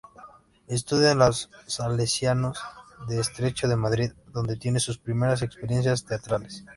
Estudia 0.65 1.11
en 1.11 1.19
los 1.19 1.51
Salesianos 1.67 2.57
de 3.07 3.19
Estrecho 3.19 3.67
de 3.67 3.75
Madrid 3.75 4.11
donde 4.33 4.57
tiene 4.57 4.79
sus 4.79 4.97
primeras 4.97 5.43
experiencias 5.43 6.05
teatrales. 6.05 6.65